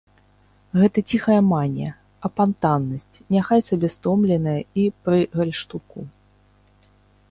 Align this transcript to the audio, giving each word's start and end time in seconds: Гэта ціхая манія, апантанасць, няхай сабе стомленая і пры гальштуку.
Гэта 0.79 1.03
ціхая 1.13 1.35
манія, 1.55 1.91
апантанасць, 2.31 3.15
няхай 3.37 3.61
сабе 3.71 3.87
стомленая 3.99 4.59
і 4.85 4.91
пры 5.03 5.19
гальштуку. 5.39 5.99